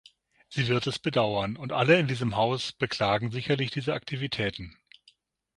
[0.49, 4.75] Sie wird es bedauern, und alle in diesem Haus beklagen sicherlich diese Aktivitäten.